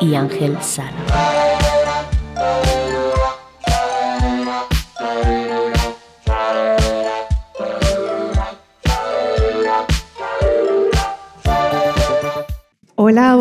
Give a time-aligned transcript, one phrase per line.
[0.00, 1.33] y Ángel Sala.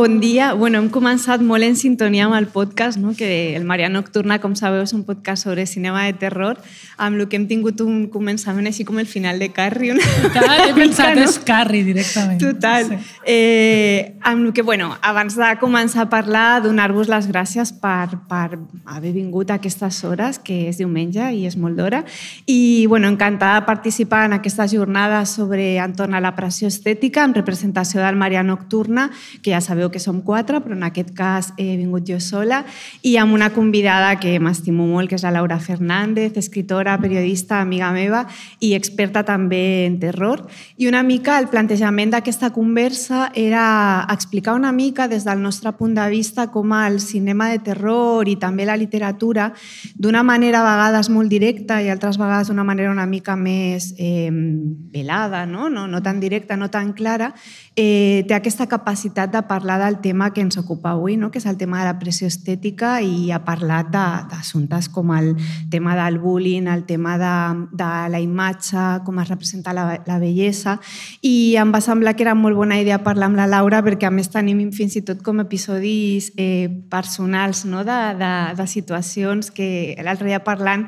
[0.04, 0.52] Bon dia.
[0.52, 3.14] Bueno, hem començat molt en sintonia amb el podcast, no?
[3.16, 6.58] que el Maria Nocturna, com sabeu, és un podcast sobre cinema de terror,
[7.00, 9.94] amb el que hem tingut un començament així com el final de Carrie.
[9.96, 10.10] Una...
[10.26, 11.24] Total, he pensat no?
[11.24, 12.42] és Carrie directament.
[12.42, 12.90] Total.
[12.90, 12.98] Sí.
[13.32, 18.60] Eh, amb el que, bueno, abans de començar a parlar, donar-vos les gràcies per, per
[18.84, 22.04] haver vingut a aquestes hores, que és diumenge i és molt d'hora,
[22.44, 27.40] i bueno, encantada de participar en aquesta jornada sobre entorn a la pressió estètica, en
[27.40, 29.08] representació del Maria Nocturna,
[29.40, 32.64] que ja sabeu que som quatre, però en aquest cas he vingut jo sola,
[33.06, 37.92] i amb una convidada que m'estimo molt, que és la Laura Fernández, escritora, periodista, amiga
[37.94, 38.26] meva
[38.60, 40.44] i experta també en terror.
[40.82, 45.94] I una mica el plantejament d'aquesta conversa era explicar una mica des del nostre punt
[45.96, 49.52] de vista com el cinema de terror i també la literatura,
[49.96, 54.32] d'una manera a vegades molt directa i altres vegades d'una manera una mica més eh,
[54.32, 55.70] velada, no?
[55.70, 57.34] No, no tan directa, no tan clara,
[57.76, 61.32] eh, té aquesta capacitat de parlar del tema que ens ocupa avui, no?
[61.32, 65.34] que és el tema de la pressió estètica i ha parlat d'assumptes com el
[65.72, 67.34] tema del bullying, el tema de,
[67.74, 70.78] de la imatge, com es representa la, la bellesa
[71.22, 74.14] i em va semblar que era molt bona idea parlar amb la Laura perquè a
[74.14, 77.82] més tenim fins i tot com episodis eh, personals no?
[77.88, 80.86] de, de, de situacions que l'altre dia parlant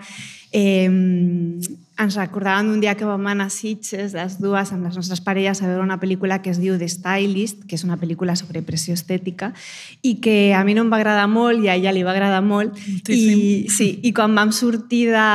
[0.53, 0.89] eh,
[1.95, 5.61] ens recordàvem un dia que vam anar a Sitges, les dues, amb les nostres parelles,
[5.61, 8.95] a veure una pel·lícula que es diu The Stylist, que és una pel·lícula sobre pressió
[8.97, 9.53] estètica,
[10.03, 12.41] i que a mi no em va agradar molt i a ella li va agradar
[12.43, 12.75] molt.
[13.07, 15.27] I, sí, I quan vam sortir de,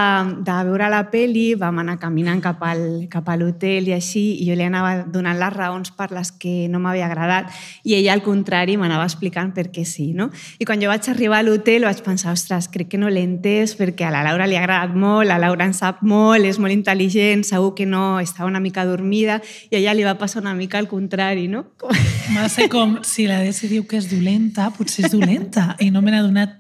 [0.45, 4.51] de veure la pel·li, vam anar caminant cap al, cap a l'hotel i així, i
[4.51, 7.49] jo li anava donant les raons per les que no m'havia agradat,
[7.89, 10.11] i ella, al contrari, m'anava explicant per què sí.
[10.13, 10.29] No?
[10.61, 13.73] I quan jo vaig arribar a l'hotel vaig pensar, ostres, crec que no l'he entès
[13.81, 16.75] perquè a la Laura li ha agradat molt, la Laura en sap molt, és molt
[16.75, 19.41] intel·ligent, segur que no estava una mica dormida
[19.71, 21.65] i a ella li va passar una mica al contrari, no?
[22.37, 26.03] Va ser com, si la Desi diu que és dolenta, potser és dolenta i no
[26.03, 26.55] me n'ha donat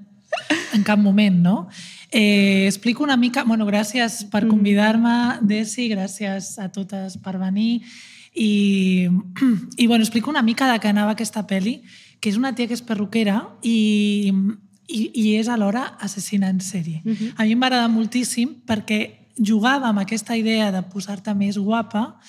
[0.75, 1.56] en cap moment, no?
[2.11, 3.45] Eh, explico una mica...
[3.45, 4.50] Bueno, gràcies per mm.
[4.50, 7.84] convidar-me, Desi, gràcies a totes per venir.
[8.34, 9.09] I,
[9.77, 11.81] i bueno, explico una mica de què anava aquesta pel·li,
[12.21, 14.33] que és una tia que és perruquera i,
[14.91, 17.00] i, i és alhora assassina en sèrie.
[17.05, 17.33] Uh -huh.
[17.37, 22.21] A mi m'agrada moltíssim perquè jugava amb aquesta idea de posar-te més guapa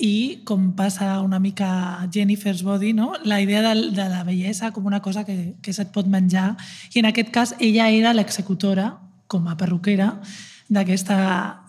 [0.00, 3.12] i com passa una mica Jennifer's Body, no?
[3.24, 6.54] la idea de, de la bellesa com una cosa que, que se't pot menjar.
[6.94, 8.94] I en aquest cas ella era l'executora,
[9.30, 10.14] com a perruquera,
[10.70, 11.18] d'aquesta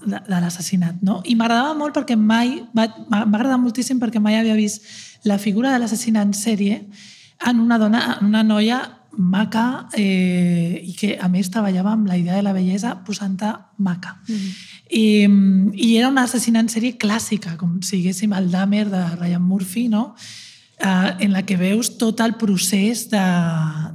[0.06, 1.02] de, de l'assassinat.
[1.04, 1.20] No?
[1.26, 4.86] I m'agradava molt perquè mai, m'agrada moltíssim perquè mai havia vist
[5.28, 6.80] la figura de l'assassinat en sèrie
[7.50, 8.80] en una dona, en una noia
[9.18, 14.18] maca eh, i que a més treballava amb la idea de la bellesa posant-te maca.
[14.28, 14.52] Mm -hmm.
[14.90, 15.06] I,
[15.74, 19.88] I era una assassina en sèrie clàssica, com si diguéssim el Dahmer de Ryan Murphy,
[19.88, 20.16] no?
[20.82, 23.24] eh, en la que veus tot el procés de,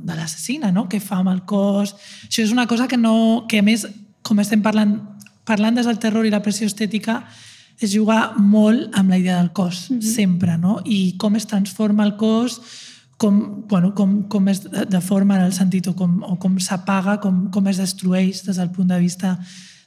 [0.03, 0.88] de l'assassina, no?
[0.88, 1.94] què fa amb el cos...
[2.28, 3.87] Això és una cosa que, no, que a més,
[4.22, 5.00] com estem parlant,
[5.44, 7.25] parlant des del terror i la pressió estètica,
[7.81, 10.15] és jugar molt amb la idea del cos, mm -hmm.
[10.15, 10.81] sempre, no?
[10.84, 12.60] I com es transforma el cos,
[13.16, 17.47] com, bueno, com, com es deforma en el sentit o com, o com s'apaga, com,
[17.53, 19.38] com es destrueix des del punt de vista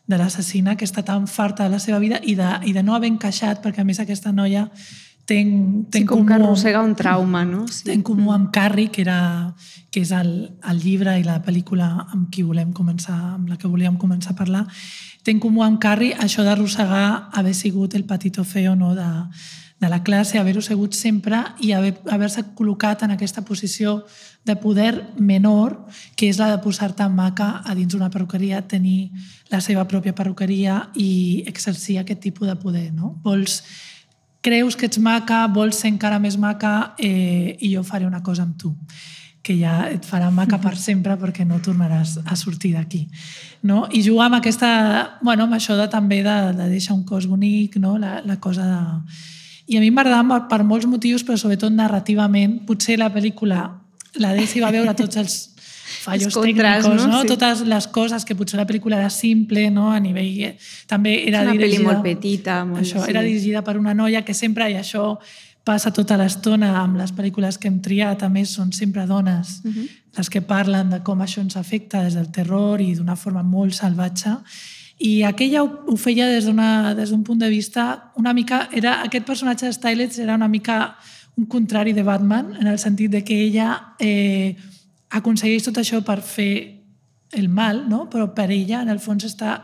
[0.10, 2.96] de l'assassina que està tan farta de la seva vida i de, i de no
[2.96, 4.66] haver encaixat, perquè a més aquesta noia
[5.30, 5.38] té,
[5.94, 7.68] té sí, com comú, que arrossega un trauma, no?
[7.70, 7.84] Sí.
[7.86, 9.54] Té en comú amb Carrie, que, era,
[9.94, 10.32] que és el,
[10.66, 14.40] el llibre i la pel·lícula amb qui volem començar, amb la que volíem començar a
[14.42, 14.66] parlar,
[15.22, 18.96] té en comú amb Carrie això d'arrossegar haver sigut el patito feo no?
[18.98, 19.10] de,
[19.80, 24.04] de la classe, haver-ho segut sempre i haver-se haver col·locat en aquesta posició
[24.46, 25.78] de poder menor,
[26.16, 29.12] que és la de posar-te en maca a dins una perruqueria, tenir
[29.52, 32.90] la seva pròpia perruqueria i exercir aquest tipus de poder.
[32.94, 33.16] No?
[33.24, 33.62] Vols,
[34.42, 38.44] creus que ets maca, vols ser encara més maca eh, i jo faré una cosa
[38.44, 38.76] amb tu
[39.40, 43.06] que ja et farà maca per sempre perquè no tornaràs a sortir d'aquí.
[43.64, 43.86] No?
[43.92, 44.70] I jugar amb aquesta,
[45.24, 47.98] bueno, amb això de, també de, de deixar un cos bonic, no?
[47.98, 48.82] la, la cosa de
[49.70, 52.60] i a mi m'agradava per molts motius, però sobretot narrativament.
[52.66, 53.64] Potser la pel·lícula,
[54.18, 55.36] la Desi va veure tots els,
[56.00, 57.12] fallos contras, tècnics, no?
[57.12, 57.22] no?
[57.22, 57.28] Sí.
[57.34, 59.92] Totes les coses que potser la pel·lícula era simple, no?
[59.92, 60.42] A nivell...
[60.48, 60.58] eh,
[60.88, 61.76] També era És una dirigida...
[61.78, 63.10] pel·li molt petita, molt- Això, sí.
[63.14, 65.18] era dirigida per una noia que sempre, i això
[65.70, 69.88] passa tota l'estona amb les pel·lícules que hem triat, a més són sempre dones Mhm.
[70.18, 73.74] les que parlen de com això ens afecta des del terror i d'una forma molt
[73.74, 74.38] salvatge.
[75.00, 78.68] I aquella ho, feia des d'un punt de vista una mica...
[78.76, 80.98] Era, aquest personatge de Stylets era una mica
[81.40, 84.58] un contrari de Batman, en el sentit de que ella eh,
[85.10, 86.52] aconsegueix tot això per fer
[87.32, 88.10] el mal, no?
[88.12, 89.56] però per ella, en el fons, està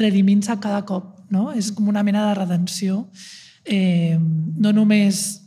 [0.00, 1.20] redimint-se cada cop.
[1.30, 1.52] No?
[1.54, 3.06] És com una mena de redenció,
[3.64, 5.41] eh, no només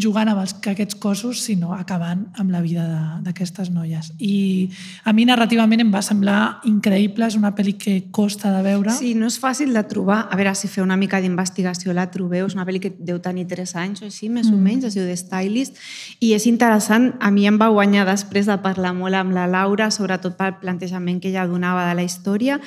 [0.00, 2.84] jugant amb els, aquests cossos, sinó acabant amb la vida
[3.22, 4.10] d'aquestes noies.
[4.18, 4.70] I
[5.06, 8.90] a mi narrativament em va semblar increïble, és una pel·li que costa de veure.
[8.96, 10.24] Sí, no és fàcil de trobar.
[10.30, 12.48] A veure si feu una mica d'investigació la trobeu.
[12.48, 14.56] És una pel·li que deu tenir 3 anys o així, més mm.
[14.56, 15.78] o menys, es diu The Stylist.
[16.20, 19.92] I és interessant, a mi em va guanyar després de parlar molt amb la Laura,
[19.94, 22.58] sobretot pel plantejament que ella donava de la història.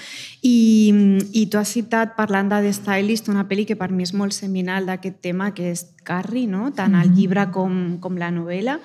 [0.47, 0.57] I,
[1.35, 4.35] i tu has citat, parlant de The Stylist, una pel·li que per mi és molt
[4.37, 6.71] seminal d'aquest tema, que és Carrie, no?
[6.71, 8.77] tant el llibre com, com la novel·la,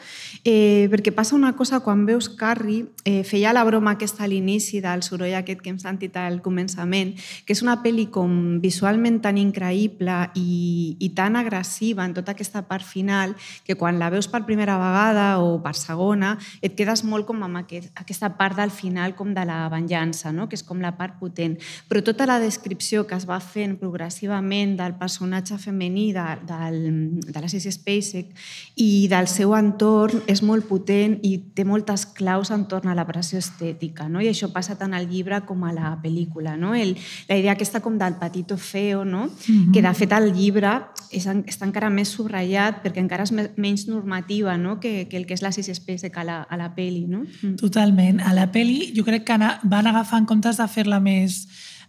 [0.42, 4.80] eh, perquè passa una cosa, quan veus Carrie, eh, feia la broma aquesta a l'inici
[4.82, 7.14] del soroll aquest que hem sentit al començament,
[7.46, 12.64] que és una pel·li com visualment tan increïble i, i tan agressiva en tota aquesta
[12.66, 13.36] part final,
[13.66, 17.62] que quan la veus per primera vegada o per segona, et quedes molt com amb
[17.62, 20.48] aquest, aquesta part del final com de la venjança, no?
[20.48, 21.58] que és com la part potent.
[21.88, 26.80] Però tota la descripció que es va fent progressivament del personatge femení de, del,
[27.12, 28.32] de la Sissy Spacek
[28.80, 33.40] i del seu entorn és molt potent i té moltes claus entorn a la pressió
[33.42, 34.22] estètica, no?
[34.22, 36.56] i això passa tant al llibre com a la pel·lícula.
[36.56, 36.74] No?
[36.74, 36.96] El,
[37.28, 39.26] la idea aquesta com del petito feo, no?
[39.26, 39.72] Mm -hmm.
[39.72, 40.72] que de fet el llibre
[41.10, 44.80] és, està encara més subratllat perquè encara és me- menys normativa no?
[44.80, 47.06] que, que el que és la Sissy Spacek a la, a la pel·li.
[47.06, 47.24] No?
[47.42, 47.56] Mm.
[47.56, 48.20] Totalment.
[48.20, 51.46] A la peli jo crec que van agafar en comptes de fer-la més...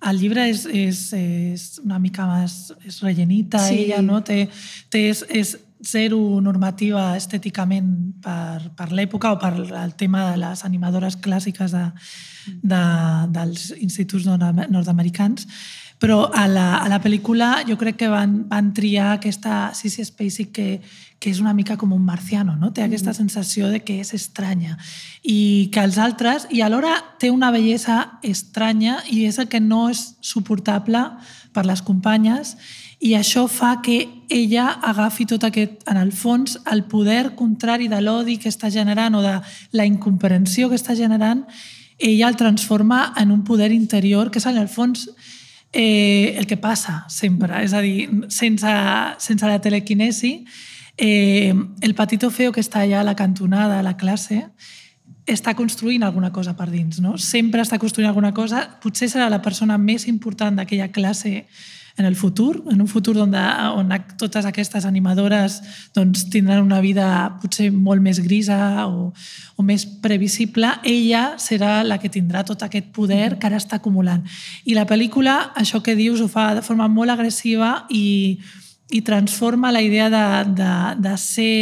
[0.10, 3.86] El llibre és, és, és una mica més és rellenita, Sí.
[3.86, 4.22] ella no?
[4.24, 4.50] té,
[4.92, 10.64] té, és, és zero normativa estèticament per, per l'època o per el tema de les
[10.64, 11.86] animadores clàssiques de,
[12.64, 12.84] de,
[13.36, 15.48] dels instituts nord- nord-americans.
[16.04, 20.50] Però a la, a la pel·lícula jo crec que van, van triar aquesta Sissy Spacek
[20.52, 20.66] que,
[21.16, 22.74] que és una mica com un marciano, no?
[22.76, 24.76] té aquesta sensació de que és estranya
[25.24, 29.86] i que els altres, i alhora té una bellesa estranya i és el que no
[29.94, 31.06] és suportable
[31.56, 32.58] per les companyes
[33.00, 38.02] i això fa que ella agafi tot aquest, en el fons, el poder contrari de
[38.04, 39.38] l'odi que està generant o de
[39.72, 41.46] la incomprensió que està generant,
[41.96, 45.08] ella el transforma en un poder interior que és en el fons
[45.74, 47.64] eh, el que passa sempre.
[47.66, 48.70] És a dir, sense,
[49.20, 50.46] sense la telequinesi,
[50.98, 54.46] eh, el petito feo que està allà a la cantonada, a la classe,
[55.26, 57.00] està construint alguna cosa per dins.
[57.02, 57.18] No?
[57.18, 58.66] Sempre està construint alguna cosa.
[58.84, 61.48] Potser serà la persona més important d'aquella classe
[61.98, 63.42] en el futur, en un futur on, de,
[63.78, 65.60] on totes aquestes animadores
[65.94, 67.06] doncs, tindran una vida
[67.42, 69.12] potser molt més grisa o,
[69.56, 74.26] o més previsible, ella serà la que tindrà tot aquest poder que ara està acumulant.
[74.66, 78.40] I la pel·lícula, això que dius, ho fa de forma molt agressiva i,
[78.90, 80.26] i transforma la idea de,
[80.58, 81.54] de, de ser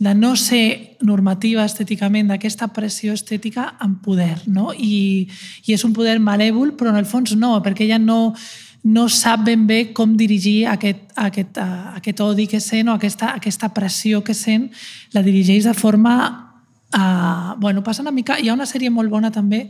[0.00, 4.70] de no ser normativa estèticament, d'aquesta pressió estètica en poder, no?
[4.72, 5.28] I,
[5.68, 8.32] I és un poder malèvol, però en el fons no, perquè ella no,
[8.82, 13.34] no sap ben bé com dirigir aquest, aquest, uh, aquest odi que sent o aquesta,
[13.36, 14.70] aquesta pressió que sent,
[15.12, 16.46] la dirigeix de forma
[16.92, 18.34] Uh, bueno, passa una mica...
[18.40, 19.68] Hi ha una sèrie molt bona també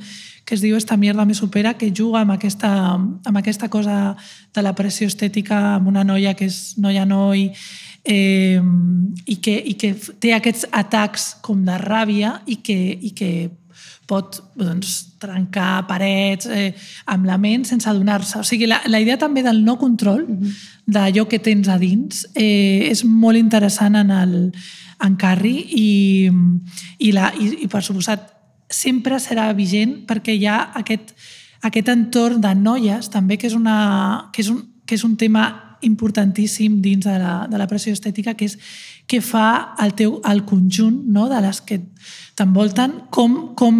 [0.48, 4.16] que es diu Esta mierda me supera, que juga amb aquesta, amb aquesta cosa
[4.54, 7.50] de la pressió estètica amb una noia que és noia-noi
[8.08, 8.62] eh,
[9.26, 13.30] i, que, i que té aquests atacs com de ràbia i que, i que
[14.08, 16.72] pot doncs, trencar parets eh,
[17.12, 18.40] amb la ment sense adonar-se.
[18.40, 20.24] O sigui, la, la idea també del no control
[20.90, 24.36] d'allò que tens a dins eh, és molt interessant en el,
[25.04, 26.30] en Carrie i,
[26.98, 28.26] i, la, i, i per suposat
[28.70, 31.14] sempre serà vigent perquè hi ha aquest,
[31.66, 35.48] aquest entorn de noies també que és, una, que és, un, que és un tema
[35.82, 38.58] importantíssim dins de la, de la pressió estètica que és
[39.10, 41.80] que fa el teu el conjunt no, de les que
[42.38, 43.76] t'envolten com, com,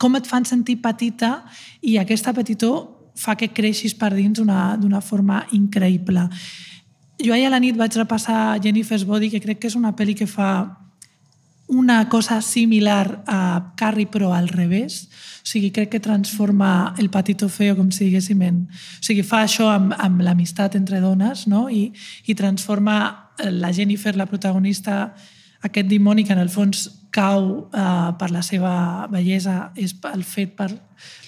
[0.00, 1.42] com et fan sentir petita
[1.84, 2.86] i aquesta petitor
[3.18, 6.24] fa que creixis per dins d'una forma increïble.
[7.22, 10.16] Jo ahir a la nit vaig repassar Jennifer's Body, que crec que és una pel·li
[10.16, 10.48] que fa
[11.72, 15.08] una cosa similar a Carrie, però al revés.
[15.40, 18.58] O sigui, crec que transforma el patito feo, com si diguéssim, en...
[18.68, 21.70] O sigui, fa això amb, amb l'amistat entre dones, no?
[21.72, 21.88] I,
[22.28, 22.98] I transforma
[23.48, 25.14] la Jennifer, la protagonista,
[25.64, 30.52] aquest dimoni que en el fons cau uh, per la seva bellesa és el fet
[30.58, 30.70] per,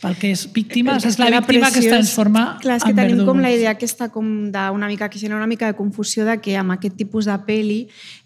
[0.05, 2.99] pel que és víctima, és, és la víctima que es transforma Clar, és que en
[2.99, 3.33] tenim verdugo.
[3.33, 6.59] com la idea aquesta com d'una mica, que genera una mica de confusió de que
[6.61, 7.79] amb aquest tipus de peli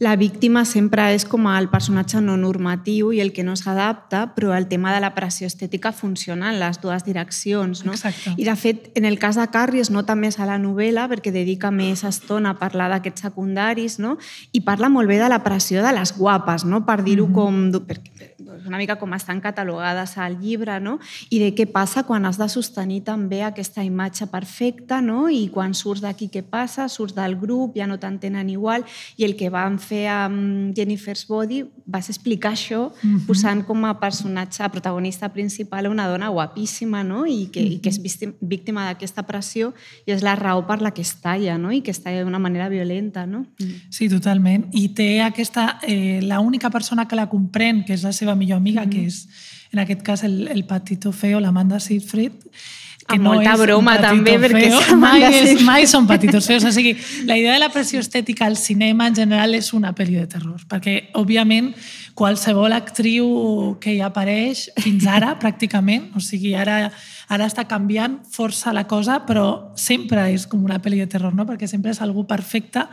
[0.03, 4.57] la víctima sempre és com el personatge no normatiu i el que no s'adapta, però
[4.57, 7.85] el tema de la pressió estètica funciona en les dues direccions.
[7.87, 7.95] No?
[7.95, 8.35] Exacte.
[8.37, 11.31] I de fet, en el cas de Carrie es nota més a la novel·la perquè
[11.35, 14.17] dedica més estona a parlar d'aquests secundaris no?
[14.53, 16.85] i parla molt bé de la pressió de les guapes, no?
[16.87, 17.71] per dir-ho mm -hmm.
[17.79, 17.87] com...
[17.89, 18.28] Perquè,
[18.67, 20.99] una mica com estan catalogades al llibre, no?
[21.31, 25.29] i de què passa quan has de sostenir també aquesta imatge perfecta no?
[25.29, 28.85] i quan surts d'aquí què passa, surts del grup, ja no t'entenen igual,
[29.17, 33.27] i el que vam fer amb Jennifer's Body vas explicar això mm -hmm.
[33.27, 37.27] posant com a personatge protagonista principal una dona guapíssima no?
[37.27, 37.73] I, que, mm -hmm.
[37.73, 38.01] i que és
[38.41, 39.73] víctima d'aquesta pressió
[40.07, 41.73] i és la raó per la que es talla no?
[41.73, 43.27] i que es talla d'una manera violenta.
[43.27, 43.47] No?
[43.91, 44.69] Sí, totalment.
[44.73, 45.79] I té aquesta...
[45.83, 48.93] Eh, l'única persona que la comprèn, que és la seva millor amiga, mm -hmm.
[48.93, 49.29] que és,
[49.73, 52.33] en aquest cas, el, el Patito Feo, l'Amanda Seyfried,
[53.09, 56.67] que amb molta broma també, perquè feo, mai, és, mai són petitos feos.
[56.69, 56.95] O sigui,
[57.29, 60.61] la idea de la pressió estètica al cinema en general és una pel·li de terror,
[60.69, 61.73] perquè, òbviament,
[62.19, 63.29] qualsevol actriu
[63.81, 66.91] que hi apareix fins ara, pràcticament, o sigui, ara,
[67.29, 71.45] ara està canviant força la cosa, però sempre és com una pel·li de terror, no?
[71.49, 72.87] perquè sempre és algú perfecte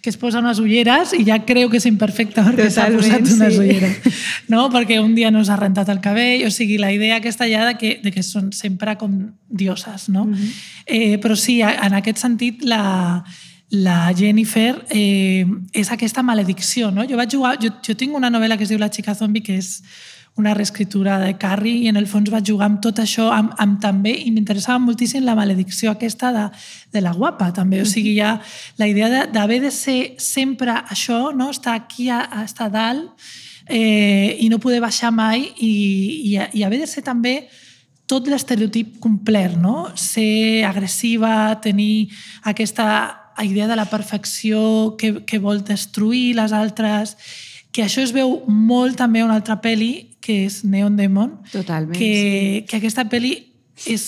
[0.00, 3.54] que es posa unes ulleres i ja creu que és imperfecte perquè s'ha posat unes
[3.54, 3.60] sí.
[3.60, 4.18] ulleres.
[4.52, 4.66] No?
[4.72, 7.76] Perquè un dia no s'ha rentat el cabell, o sigui, la idea aquesta ja de
[7.80, 9.18] que, de que són sempre com
[9.48, 10.24] dioses, no?
[10.24, 10.50] Mm -hmm.
[10.86, 13.24] eh, però sí, en aquest sentit, la,
[13.72, 17.04] la Jennifer eh, és aquesta maledicció, no?
[17.08, 17.58] Jo vaig jugar...
[17.60, 19.82] Jo, jo tinc una novel·la que es diu La xica zombi, que és
[20.36, 23.78] una reescritura de Carrie i en el fons vaig jugar amb tot això amb, amb
[23.82, 26.46] també, i m'interessava moltíssim la maledicció aquesta de,
[26.92, 28.38] de la guapa també, o sigui, ja
[28.80, 31.50] la idea d'haver de, de ser sempre això, no?
[31.52, 33.10] estar aquí a, a estar dalt
[33.68, 35.74] eh, i no poder baixar mai i,
[36.32, 37.42] i, i haver de ser també
[38.08, 39.86] tot l'estereotip complet, no?
[39.96, 42.10] Ser agressiva, tenir
[42.44, 42.86] aquesta
[43.40, 47.16] idea de la perfecció que, que vol destruir les altres,
[47.72, 51.98] que això es veu molt també a una altra pel·li, que és Neon Demon, Totalment,
[51.98, 52.66] que, sí.
[52.70, 53.34] que aquesta pel·li
[53.90, 54.06] és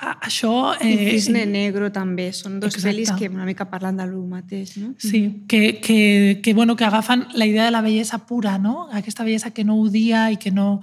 [0.00, 0.74] això...
[0.80, 2.94] Eh, I Cisne Negro també, són dos exacte.
[2.94, 4.94] pel·lis que una mica parlen de lo mateix, no?
[5.02, 8.88] Sí, que, que, que, bueno, que agafen la idea de la bellesa pura, no?
[8.92, 10.80] Aquesta bellesa que no odia i que no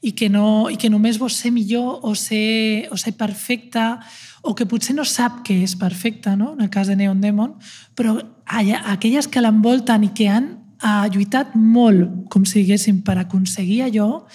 [0.00, 3.98] i que, no, i que només vol ser millor o ser, o ser perfecta
[4.46, 6.52] o que potser no sap que és perfecta, no?
[6.54, 7.56] en el cas de Neon Demon,
[7.98, 8.14] però
[8.46, 13.82] allà, aquelles que l'envolten i que han ha lluitat molt, com si diguéssim, per aconseguir
[13.86, 14.26] allò,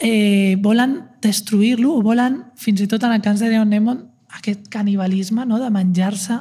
[0.00, 4.68] eh, volen destruir-lo o volen, fins i tot en el cas de Neon Demon, aquest
[4.68, 5.60] canibalisme no?
[5.62, 6.40] de menjar-se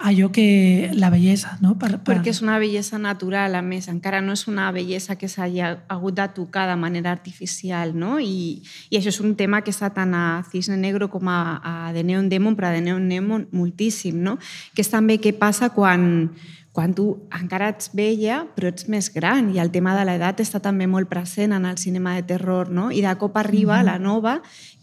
[0.00, 1.74] allò que la bellesa, no?
[1.78, 2.16] Per, per...
[2.16, 6.16] Perquè és una bellesa natural, a més, encara no és una bellesa que s'hagi hagut
[6.16, 8.16] de tocar de manera artificial, no?
[8.18, 11.74] I, I això és un tema que està tant a Cisne Negro com a, a
[11.92, 14.38] The Neon Demon, però a The Neon Demon moltíssim, no?
[14.72, 16.32] Que és també què passa quan,
[16.80, 20.62] quan tu encara ets vella però ets més gran i el tema de l'edat està
[20.64, 22.88] també molt present en el cinema de terror, no?
[22.88, 23.90] I de cop arriba mm -hmm.
[23.90, 24.40] la nova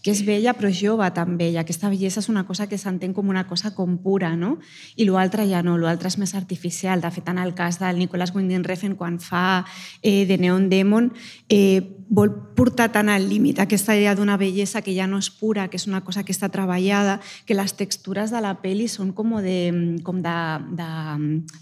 [0.08, 3.28] que és vella però jove també, i aquesta bellesa és una cosa que s'entén com
[3.28, 4.54] una cosa com pura, no?
[4.96, 7.02] I l'altre ja no, l'altre és més artificial.
[7.02, 9.66] De fet, en el cas del Nicolas Winding Refn, quan fa
[10.02, 11.12] eh, de Neon Demon,
[11.50, 15.68] eh, vol portar tant al límit aquesta idea d'una bellesa que ja no és pura,
[15.68, 19.36] que és una cosa que està treballada, que les textures de la pel·li són com
[19.44, 20.38] de, com de,
[20.80, 20.88] de,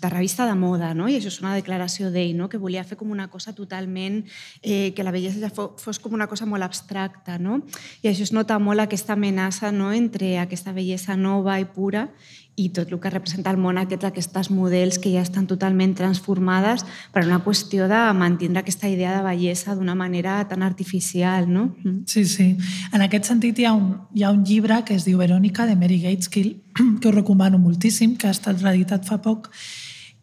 [0.04, 1.06] de revista de moda, no?
[1.06, 2.48] I això és una declaració d'ell, no?
[2.50, 4.24] Que volia fer com una cosa totalment...
[4.64, 7.62] Eh, que la bellesa ja fos com una cosa molt abstracta, no?
[8.02, 9.92] I això es nota molt aquesta amenaça no?
[9.94, 12.08] entre aquesta bellesa nova i pura
[12.56, 16.86] i tot el que representa el món aquest, aquestes models que ja estan totalment transformades
[17.14, 21.68] per una qüestió de mantenir aquesta idea de bellesa d'una manera tan artificial, no?
[22.08, 22.56] Sí, sí.
[22.94, 25.76] En aquest sentit hi ha un, hi ha un llibre que es diu Verònica, de
[25.76, 26.56] Mary Gateskill,
[27.02, 29.52] que us recomano moltíssim, que ha estat reeditat fa poc,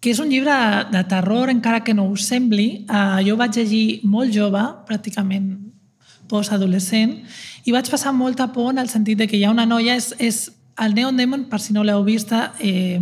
[0.03, 0.55] que és un llibre
[0.91, 2.83] de terror, encara que no us sembli.
[2.91, 5.53] Uh, jo vaig llegir molt jove, pràcticament
[6.27, 7.21] postadolescent,
[7.63, 10.11] i vaig passar molta por en el sentit de que hi ha una noia, és,
[10.19, 10.41] és
[10.83, 12.99] el Neon Demon, per si no l'heu vista, eh,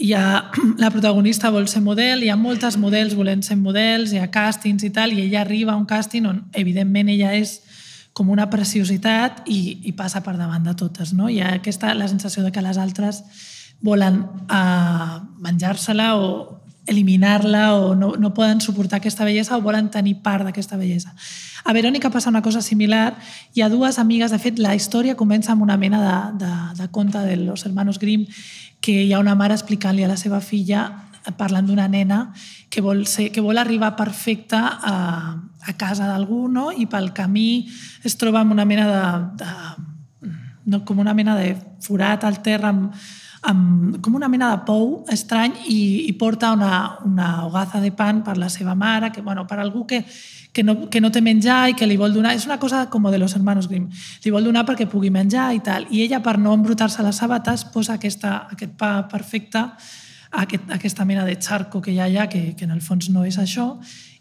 [0.00, 0.46] hi ha,
[0.82, 4.86] la protagonista vol ser model, hi ha moltes models volent ser models, hi ha càstings
[4.88, 7.58] i tal, i ella arriba a un càsting on, evidentment, ella és
[8.16, 11.12] com una preciositat i, i passa per davant de totes.
[11.12, 11.28] No?
[11.28, 13.20] Hi ha aquesta, la sensació de que les altres
[13.80, 16.56] volen uh, menjar-se-la o
[16.86, 21.12] eliminar-la o no, no poden suportar aquesta bellesa o volen tenir part d'aquesta bellesa.
[21.66, 23.16] A Verònica passa una cosa similar.
[23.54, 26.88] Hi ha dues amigues, de fet, la història comença amb una mena de, de, de
[26.94, 28.26] conte de los hermanos Grimm
[28.80, 30.86] que hi ha una mare explicant-li a la seva filla
[31.34, 32.30] parlant d'una nena
[32.70, 34.94] que vol, ser, que vol arribar perfecta a,
[35.66, 36.70] a casa d'algú no?
[36.70, 37.66] i pel camí
[38.06, 39.02] es troba amb una mena de,
[39.42, 40.30] de
[40.70, 42.94] no, com una mena de forat al terra amb,
[43.46, 48.24] amb com una mena de pou estrany i, i porta una, una hogaza de pan
[48.26, 50.02] per la seva mare, que, bueno, per algú que,
[50.52, 52.34] que, no, que no té menjar i que li vol donar...
[52.34, 53.86] És una cosa com de los hermanos Grimm.
[54.24, 55.86] Li vol donar perquè pugui menjar i tal.
[55.90, 59.62] I ella, per no embrutar-se les sabates, posa aquesta, aquest pa perfecte,
[60.32, 63.24] aquest, aquesta mena de charco que hi ha allà, que, que en el fons no
[63.24, 63.76] és això,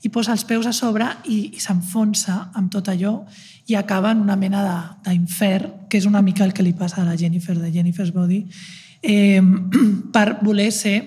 [0.06, 3.24] i posa els peus a sobre i, i s'enfonsa amb tot allò
[3.66, 4.62] i acaba en una mena
[5.06, 8.44] d'infern, que és una mica el que li passa a la Jennifer, de Jennifer's Body,
[9.06, 9.42] eh,
[10.16, 10.98] per voler ser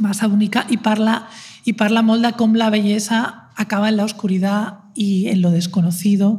[0.00, 1.20] massa bonica i parla,
[1.68, 6.38] i parla molt de com la bellesa acaba en la oscuridad i en lo desconocido.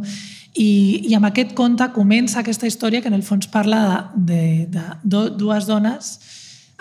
[0.53, 4.83] I, i amb aquest conte comença aquesta història que en el fons parla de, de,
[5.03, 6.17] de dues dones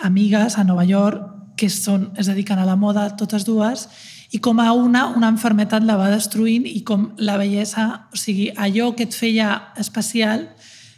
[0.01, 3.85] amigues a Nova York que són, es dediquen a la moda totes dues
[4.31, 8.49] i com a una, una enfermetat la va destruint i com la bellesa, o sigui,
[8.55, 10.47] allò que et feia especial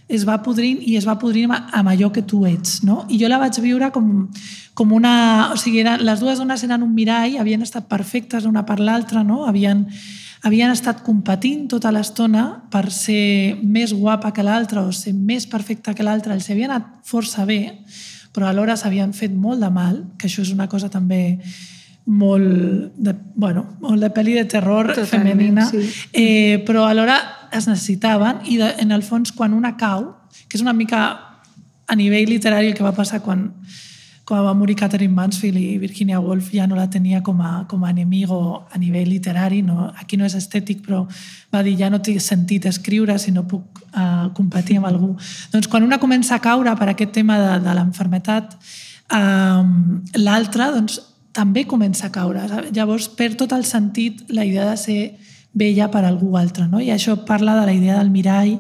[0.07, 2.81] es va podrint i es va podrint amb allò que tu ets.
[2.83, 3.03] No?
[3.09, 4.27] I jo la vaig viure com,
[4.75, 5.51] com una...
[5.53, 9.23] O sigui, eren, les dues dones eren un mirall, havien estat perfectes una per l'altra,
[9.23, 9.43] no?
[9.47, 9.85] havien,
[10.43, 15.95] havien estat competint tota l'estona per ser més guapa que l'altra o ser més perfecta
[15.95, 16.35] que l'altra.
[16.35, 17.61] Els havia anat força bé,
[18.33, 21.39] però alhora s'havien fet molt de mal, que això és una cosa també
[22.05, 25.85] molt de, bueno, molt de pel·li de terror Totalment, femenina, sí.
[26.11, 27.15] eh, però alhora
[27.53, 30.11] es necessitaven i de, en el fons quan una cau,
[30.47, 31.03] que és una mica
[31.87, 33.49] a nivell literari el que va passar quan,
[34.25, 37.83] quan va morir Catherine Mansfield i Virginia Woolf ja no la tenia com a, com
[37.83, 38.39] a enemigo
[38.71, 41.03] a nivell literari, no, aquí no és estètic, però
[41.53, 45.13] va dir ja no té sentit escriure si no puc uh, competir amb algú.
[45.51, 48.55] Doncs quan una comença a caure per aquest tema de, de l'enfermetat,
[49.11, 51.01] um, l'altra doncs,
[51.33, 52.45] també comença a caure.
[52.71, 54.99] Llavors perd tot el sentit la idea de ser
[55.53, 56.67] vella per algú altre.
[56.67, 56.81] No?
[56.81, 58.57] I això parla de la idea del mirall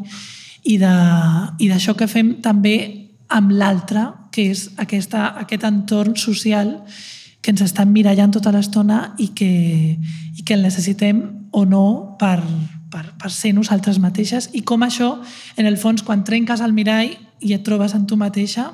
[0.63, 2.75] i d'això que fem també
[3.33, 6.77] amb l'altre, que és aquesta, aquest entorn social
[7.43, 9.49] que ens estan mirallant tota l'estona i, que,
[9.99, 11.19] i que el necessitem
[11.51, 12.39] o no per,
[12.89, 15.17] per, per ser nosaltres mateixes i com això,
[15.57, 17.11] en el fons, quan trenques el mirall
[17.43, 18.69] i et trobes en tu mateixa,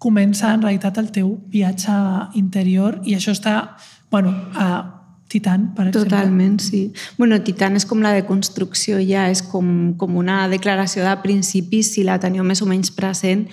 [0.00, 1.94] comença en realitat el teu viatge
[2.38, 3.58] interior i això està
[4.10, 4.97] bueno, a,
[5.28, 6.08] Titan, per exemple.
[6.08, 6.92] Totalment, sí.
[7.18, 11.92] Bueno, Titan és com la de construcció ja, és com, com una declaració de principis,
[11.94, 13.44] si la teniu més o menys present,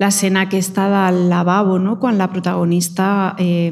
[0.00, 1.98] l'escena aquesta del lavabo, no?
[2.00, 3.70] quan la protagonista eh,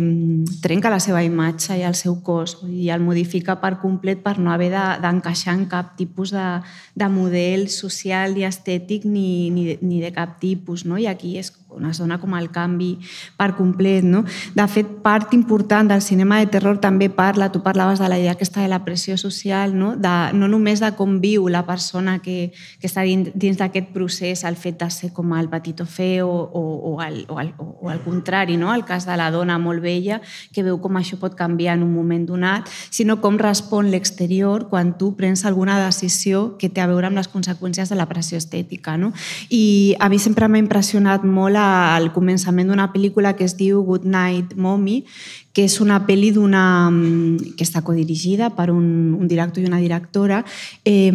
[0.60, 4.52] trenca la seva imatge i el seu cos i el modifica per complet per no
[4.52, 4.68] haver
[5.00, 6.44] d'encaixar de, en cap tipus de,
[6.92, 10.84] de model social i estètic ni, ni, ni de cap tipus.
[10.84, 11.00] No?
[11.00, 11.48] I aquí és
[11.78, 12.96] on es dona com el canvi
[13.38, 14.04] per complet.
[14.04, 14.24] No?
[14.54, 18.34] De fet, part important del cinema de terror també parla, tu parlaves de la idea
[18.36, 22.52] aquesta de la pressió social, no, de, no només de com viu la persona que,
[22.80, 26.62] que està dins, d'aquest procés, el fet de ser com el petit o feo o,
[26.92, 28.72] o, el, o, el, o el contrari, no?
[28.74, 30.20] el cas de la dona molt vella,
[30.52, 34.96] que veu com això pot canviar en un moment donat, sinó com respon l'exterior quan
[34.98, 38.96] tu prens alguna decisió que té a veure amb les conseqüències de la pressió estètica.
[38.98, 39.12] No?
[39.50, 44.06] I a mi sempre m'ha impressionat molt al començament d'una pel·lícula que es diu Good
[44.08, 45.02] Night Mommy,
[45.58, 49.80] que és una pel·li d'una mm, que està codirigida per un, un director i una
[49.82, 50.44] directora,
[50.86, 51.10] eh,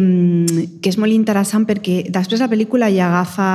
[0.84, 3.46] que és molt interessant perquè després la pel·lícula ja agafa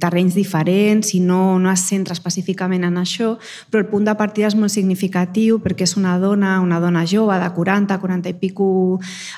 [0.00, 3.34] terrenys diferents i no, no es centra específicament en això,
[3.68, 7.36] però el punt de partida és molt significatiu perquè és una dona, una dona jove
[7.36, 8.70] de 40, 40 i pico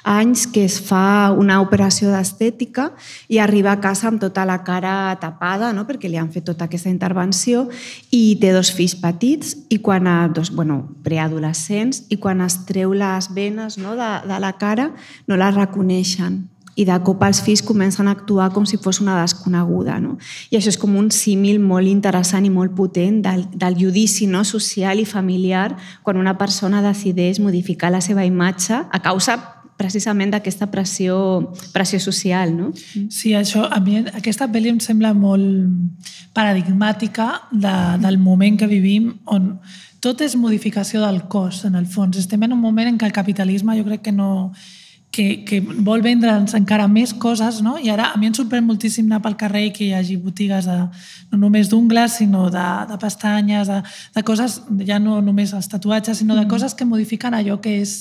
[0.06, 2.92] anys que es fa una operació d'estètica
[3.26, 5.88] i arriba a casa amb tota la cara tapada no?
[5.90, 7.66] perquè li han fet tota aquesta intervenció
[8.14, 12.60] i té dos fills petits i quan a dos, bueno, bueno, preadolescents i quan es
[12.68, 14.92] treu les venes no, de, de la cara
[15.26, 16.44] no les reconeixen
[16.78, 19.96] i de cop els fills comencen a actuar com si fos una desconeguda.
[19.98, 20.14] No?
[20.52, 24.44] I això és com un símil molt interessant i molt potent del, del judici no?
[24.46, 25.72] social i familiar
[26.06, 29.40] quan una persona decideix modificar la seva imatge a causa
[29.78, 31.16] precisament d'aquesta pressió,
[31.72, 32.54] pressió social.
[32.54, 32.70] No?
[33.10, 39.12] Sí, això, a mi aquesta pel·li em sembla molt paradigmàtica de, del moment que vivim
[39.26, 39.56] on
[40.00, 42.18] tot és modificació del cos, en el fons.
[42.18, 44.52] Estem en un moment en què el capitalisme jo crec que no
[45.10, 47.76] que, que vol vendre'ns encara més coses, no?
[47.80, 50.68] I ara a mi em sorprèn moltíssim anar pel carrer i que hi hagi botigues
[50.68, 50.76] de,
[51.32, 53.80] no només d'ungles, sinó de, de pestanyes, de,
[54.14, 56.52] de coses, ja no només els tatuatges, sinó de mm.
[56.52, 57.96] coses que modifiquen allò que és,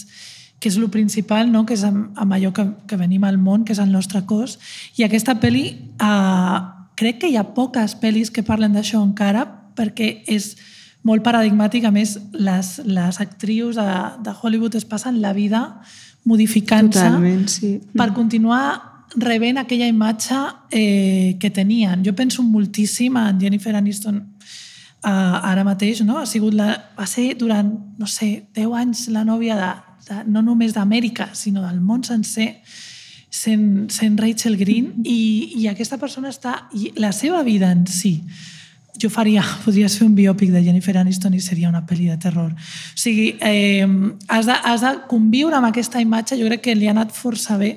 [0.60, 1.66] que és el principal, no?
[1.66, 4.60] que és amb, amb allò que, que venim al món, que és el nostre cos.
[5.00, 6.58] I aquesta pel·li, eh,
[7.00, 10.56] crec que hi ha poques pel·lis que parlen d'això encara, perquè és
[11.08, 11.88] molt paradigmàtic.
[11.88, 13.88] A més, les, les actrius de,
[14.26, 15.64] de Hollywood es passen la vida
[16.28, 17.08] modificant-se
[17.48, 17.72] sí.
[17.96, 18.64] per continuar
[19.16, 20.38] rebent aquella imatge
[20.72, 22.04] eh, que tenien.
[22.04, 26.20] Jo penso moltíssim en Jennifer Aniston eh, ara mateix, no?
[26.20, 29.72] Ha sigut la, va ser durant, no sé, 10 anys la nòvia de,
[30.10, 32.50] de, no només d'Amèrica, sinó del món sencer,
[33.30, 36.68] sent, sent Rachel Green, i, i aquesta persona està...
[36.76, 38.18] I la seva vida en si,
[39.02, 42.52] jo faria, podries fer un biòpic de Jennifer Aniston i seria una pel·li de terror.
[42.52, 43.88] O sigui, eh,
[44.28, 47.58] has, de, has de conviure amb aquesta imatge, jo crec que li ha anat força
[47.58, 47.72] bé,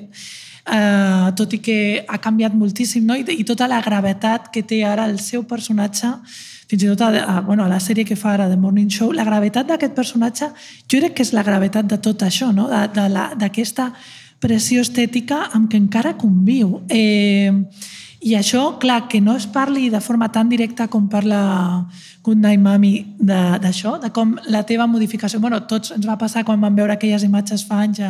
[0.65, 3.17] eh, tot i que ha canviat moltíssim, no?
[3.17, 6.13] I, i tota la gravetat que té ara el seu personatge,
[6.71, 9.11] fins i tot a, a, bueno, a la sèrie que fa ara, The Morning Show,
[9.11, 10.51] la gravetat d'aquest personatge,
[10.87, 12.69] jo crec que és la gravetat de tot això, no?
[12.71, 13.91] d'aquesta
[14.41, 16.79] pressió estètica amb què encara conviu.
[16.89, 17.51] Eh,
[18.21, 21.87] i això, clar, que no es parli de forma tan directa com parla
[22.21, 25.39] Night Mami d'això, de, de com la teva modificació...
[25.41, 28.03] bueno, tots ens va passar quan vam veure aquelles imatges fa anys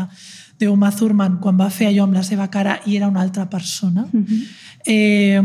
[0.59, 4.05] d'Uma Thurman, quan va fer allò amb la seva cara i era una altra persona.
[4.11, 4.41] Mm -hmm.
[4.85, 5.41] eh,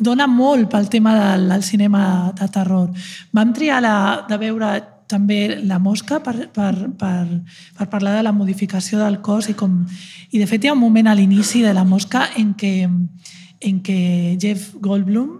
[0.00, 2.90] dona molt pel tema del, del cinema de terror.
[3.32, 4.70] Vam triar la, de veure
[5.08, 7.26] també La Mosca per, per, per,
[7.76, 9.84] per parlar de la modificació del cos i com...
[10.30, 12.88] I de fet hi ha un moment a l'inici de La Mosca en què
[13.60, 15.38] en què Jeff Goldblum,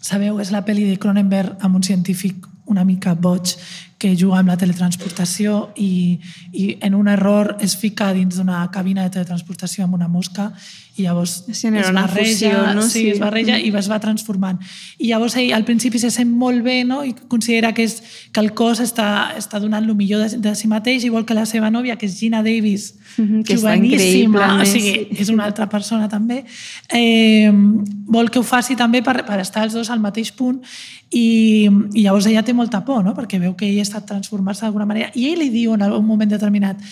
[0.00, 3.54] sabeu, és la pel·li de Cronenberg amb un científic una mica boig
[3.98, 6.18] que juga amb la teletransportació i,
[6.52, 10.50] i en un error es fica dins d'una cabina de teletransportació amb una mosca
[10.96, 12.82] i llavors sí, es barreja, fusió, no?
[12.82, 14.60] sí, sí, es barreja i es va transformant.
[14.96, 17.02] I llavors ell al principi se sent molt bé no?
[17.04, 17.98] i considera que, és,
[18.32, 21.36] que el cos està, està donant el millor de, de si mateix i vol que
[21.36, 26.08] la seva nòvia, que és Gina Davis, que joveníssima, o sigui, és una altra persona
[26.08, 26.42] també,
[26.88, 27.52] eh,
[28.08, 30.62] vol que ho faci també per, per estar els dos al mateix punt
[31.10, 33.12] i, i llavors ella té molta por, no?
[33.14, 36.30] perquè veu que ell està transformar-se d'alguna manera i ell li diu en un moment
[36.30, 36.82] determinat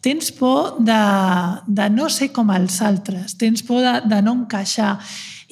[0.00, 1.00] tens por de,
[1.66, 4.94] de no ser com els altres, tens por de, de no encaixar.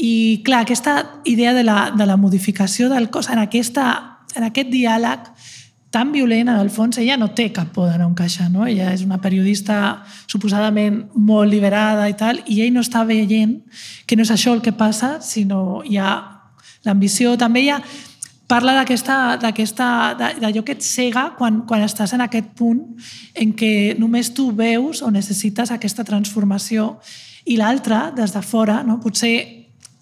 [0.00, 3.88] I clar, aquesta idea de la, de la modificació del cos en, aquesta,
[4.34, 5.28] en aquest diàleg
[5.90, 8.66] tan violent, en el fons, ella no té cap por de no encaixar, no?
[8.68, 13.56] Ella és una periodista suposadament molt liberada i tal, i ell no està veient
[14.06, 16.12] que no és això el que passa, sinó hi ha
[16.84, 17.80] l'ambició, també hi ha
[18.48, 22.80] parla d'allò que et cega quan, quan estàs en aquest punt
[23.37, 26.96] en què només tu veus o necessites aquesta transformació
[27.44, 28.98] i l'altre, des de fora, no?
[29.00, 29.34] potser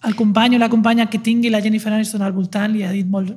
[0.07, 3.07] el company o la companya que tingui la Jennifer Aniston al voltant li ha dit
[3.11, 3.35] molt,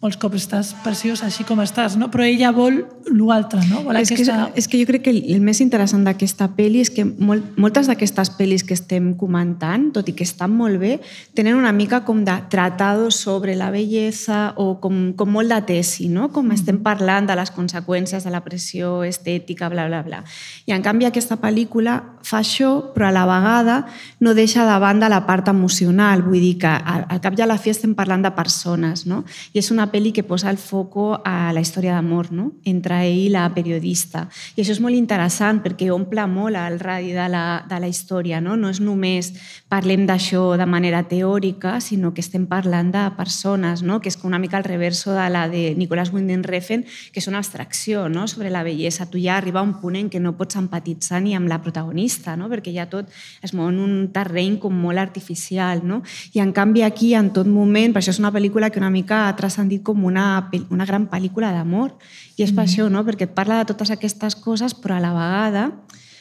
[0.00, 2.06] molts cops estàs preciós així com estàs, no?
[2.08, 2.78] però ella vol
[3.12, 3.82] l'altre, no?
[3.84, 4.46] Vol és, aquesta...
[4.48, 7.90] que, és que jo crec que el més interessant d'aquesta pel·li és que molt, moltes
[7.90, 10.94] d'aquestes pel·lis que estem comentant, tot i que estan molt bé,
[11.36, 16.08] tenen una mica com de tratado sobre la bellesa o com, com molt de tesi,
[16.08, 16.30] no?
[16.32, 20.18] com mm estem parlant de les conseqüències de la pressió estètica, bla, bla, bla.
[20.66, 21.94] I en canvi aquesta pel·lícula
[22.26, 23.76] fa això, però a la vegada
[24.20, 27.56] no deixa de banda la part emocional, vull dir que al cap i a la
[27.60, 29.22] fi estem parlant de persones, no?
[29.54, 32.50] I és una pel·li que posa el foco a la història d'amor no?
[32.64, 34.26] entre ell i la periodista.
[34.56, 38.40] I això és molt interessant perquè omple molt el radi de la, de la història.
[38.40, 38.56] No?
[38.56, 39.32] no és només
[39.70, 44.00] parlem d'això de manera teòrica, sinó que estem parlant de persones, no?
[44.00, 47.38] que és una mica el reverso de la de Nicolás Winding Refn, que és una
[47.38, 48.26] abstracció no?
[48.28, 49.08] sobre la bellesa.
[49.10, 52.36] Tu ja arriba a un punt en què no pots empatitzar ni amb la protagonista,
[52.36, 52.50] no?
[52.50, 53.10] perquè ja tot
[53.42, 55.84] es mou en un terreny com molt artificial.
[55.86, 56.02] No?
[56.34, 59.26] I en canvi aquí, en tot moment, per això és una pel·lícula que una mica
[59.28, 61.94] ha transcendit com una, una gran pel·lícula d'amor.
[62.36, 62.56] I és mm.
[62.56, 63.04] per això, no?
[63.06, 65.64] perquè et parla de totes aquestes coses, però a la vegada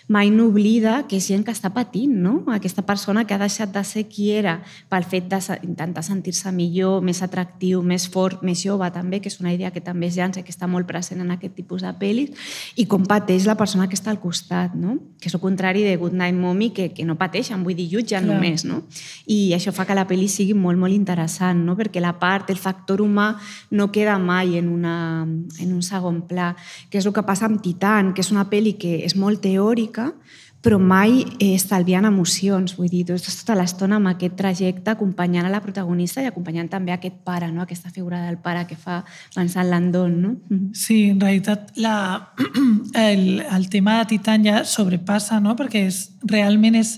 [0.10, 2.40] mai no oblida que és gent que està patint, no?
[2.50, 4.56] Aquesta persona que ha deixat de ser qui era
[4.90, 9.54] pel fet d'intentar sentir-se millor, més atractiu, més fort, més jove també, que és una
[9.54, 12.34] idea que també es llança, que està molt present en aquest tipus de pel·lis,
[12.76, 14.98] i com pateix la persona que està al costat, no?
[15.22, 18.26] Que és el contrari de Good Night Mommy, que, que no pateixen, vull dir, jutgen
[18.26, 18.34] Clar.
[18.34, 18.82] només, no?
[19.30, 21.78] I això fa que la pel·li sigui molt, molt interessant, no?
[21.78, 23.36] Perquè la part, el factor humà,
[23.70, 26.56] no queda mai en, una, en un segon pla,
[26.90, 29.99] que és el que passa amb Titan, que és una pel·li que és molt teòrica,
[30.00, 32.76] música, però mai eh, estalviant emocions.
[32.76, 36.68] Vull dir, tu estàs tota l'estona amb aquest trajecte acompanyant a la protagonista i acompanyant
[36.68, 37.64] també aquest pare, no?
[37.64, 39.00] aquesta figura del pare que fa
[39.36, 40.18] pensar Landon.
[40.20, 40.34] No?
[40.50, 40.74] Mm-hmm.
[40.76, 42.34] Sí, en realitat la,
[43.08, 45.56] el, el tema de Titan ja sobrepassa, no?
[45.56, 46.98] perquè és, realment és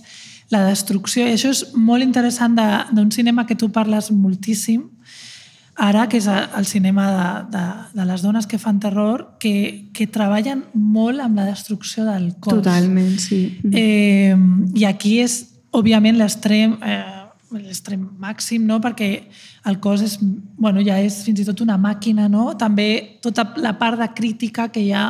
[0.50, 1.28] la destrucció.
[1.28, 4.90] I això és molt interessant d'un cinema que tu parles moltíssim,
[5.76, 7.64] ara, que és el cinema de, de,
[8.00, 12.60] de les dones que fan terror, que, que treballen molt amb la destrucció del cos.
[12.60, 13.44] Totalment, sí.
[13.72, 14.36] Eh,
[14.76, 16.78] I aquí és, òbviament, l'extrem...
[16.82, 17.18] Eh,
[17.52, 18.78] l'extrem màxim, no?
[18.80, 19.10] perquè
[19.68, 22.54] el cos és, bueno, ja és fins i tot una màquina, no?
[22.56, 25.10] també tota la part de crítica que hi ha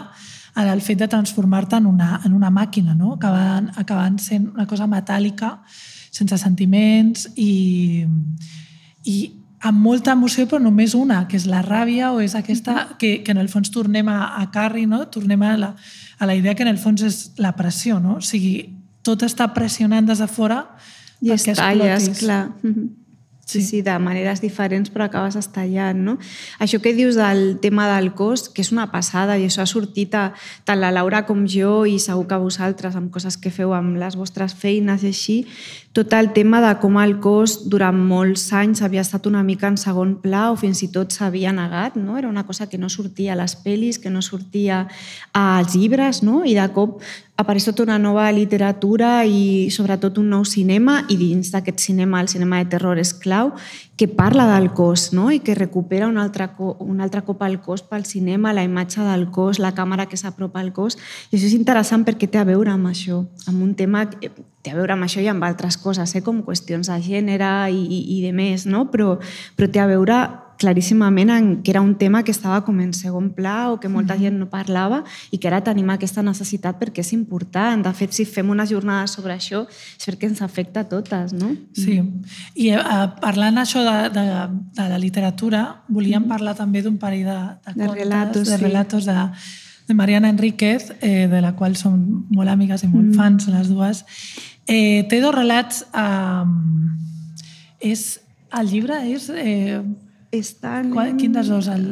[0.58, 3.14] en el fet de transformar-te en, una, en una màquina, no?
[3.14, 5.52] acabant, acabant sent una cosa metàl·lica,
[6.12, 8.08] sense sentiments i,
[9.06, 9.18] i
[9.62, 13.34] amb molta emoció, però només una, que és la ràbia o és aquesta, que, que
[13.34, 15.04] en el fons tornem a, a Carri, no?
[15.14, 15.76] tornem a la,
[16.18, 18.18] a la idea que en el fons és la pressió, no?
[18.18, 18.72] o sigui,
[19.06, 20.64] tot està pressionant des de fora
[21.22, 22.26] i perquè estalles, explotis.
[22.26, 22.42] clar.
[22.64, 22.90] Mhm.
[23.52, 26.14] Sí, sí, de maneres diferents, però acabes estallant, no?
[26.64, 30.16] Això que dius del tema del cos, que és una passada, i això ha sortit
[30.16, 30.30] a,
[30.64, 34.16] tant la Laura com jo, i segur que vosaltres, amb coses que feu amb les
[34.16, 35.36] vostres feines i així,
[35.92, 39.76] tot el tema de com el cos durant molts anys havia estat una mica en
[39.76, 42.16] segon pla o fins i tot s'havia negat, no?
[42.16, 44.86] Era una cosa que no sortia a les pel·lis, que no sortia
[45.36, 46.46] als llibres, no?
[46.48, 47.04] I de cop
[47.42, 52.30] apareix tota una nova literatura i sobretot un nou cinema i dins d'aquest cinema, el
[52.32, 53.52] cinema de terror és clau,
[53.98, 55.30] que parla del cos no?
[55.34, 59.04] i que recupera un altre, co un altre cop el cos pel cinema, la imatge
[59.06, 60.98] del cos, la càmera que s'apropa al cos.
[61.30, 64.72] I això és interessant perquè té a veure amb això, amb un tema que té
[64.72, 66.24] a veure amb això i amb altres coses, eh?
[66.26, 68.88] com qüestions de gènere i, i, i de més, no?
[68.94, 69.16] però,
[69.58, 70.22] però té a veure
[70.62, 74.18] claríssimament en que era un tema que estava com en segon pla o que molta
[74.20, 75.02] gent no parlava
[75.34, 77.82] i que ara tenim aquesta necessitat perquè és important.
[77.82, 81.52] De fet, si fem una jornada sobre això és perquè ens afecta a totes, no?
[81.78, 81.98] Sí,
[82.56, 84.28] i eh, parlant això de, de,
[84.78, 88.64] de la literatura, volíem parlar també d'un parell de, de, De contes, relatos, de sí.
[88.64, 89.18] relatos de,
[89.88, 91.98] de Mariana Enríquez, eh, de la qual som
[92.30, 94.06] molt amigues i molt fans, les dues.
[94.68, 95.86] Eh, té dos relats...
[95.92, 96.46] Eh,
[97.92, 98.06] és,
[98.60, 99.30] el llibre és...
[99.34, 99.82] Eh,
[100.32, 100.92] Estan...
[100.96, 101.68] qual, quin dels dos?
[101.68, 101.86] El,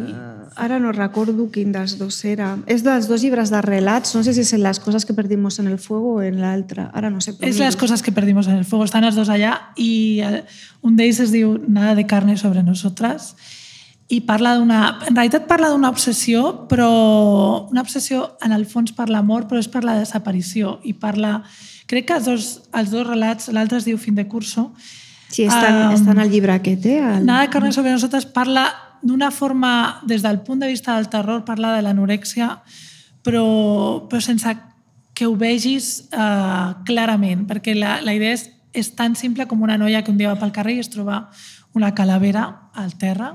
[0.56, 2.54] Ara no recordo quin dels dos era.
[2.67, 5.60] És dels dos llibres de relats, no sé si és en les coses que perdimos
[5.60, 6.88] en el fuego o en l'altre.
[6.93, 7.36] Ara no sé.
[7.45, 8.88] és les coses que perdimos en el fuego.
[8.88, 10.43] Estan els dos allà i eh,
[10.84, 13.36] un d'ells es diu Nada de carne sobre nosotras
[14.10, 14.80] i parla d'una...
[15.08, 16.89] En realitat parla d'una obsessió, però
[17.69, 21.43] una obsessió en el fons per l'amor, però és per la desaparició i parla...
[21.89, 24.71] Crec que els dos, els dos relats, l'altre es diu Fin de curso,
[25.30, 27.00] Sí, estan, Um, estan al llibre aquest, eh?
[27.00, 27.26] El...
[27.26, 28.68] Nada de carne sobre nosotras parla
[29.02, 32.60] d'una forma, des del punt de vista del terror, parla de l'anorèxia,
[33.24, 34.58] però, però sense
[35.13, 39.78] que ho vegis eh, clarament, perquè la, la idea és, és tan simple com una
[39.78, 41.28] noia que un dia va pel carrer i es troba
[41.80, 43.34] una calavera al terra